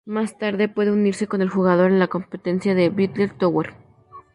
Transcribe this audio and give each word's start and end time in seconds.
Más 0.07 0.39
tarde, 0.39 0.67
puede 0.67 0.91
unirse 0.91 1.27
con 1.27 1.43
el 1.43 1.49
jugador 1.51 1.91
en 1.91 1.99
la 1.99 2.07
competencia 2.07 2.73
de 2.73 2.89
la 2.89 2.95
Battle 2.95 3.27
Tower. 3.37 3.75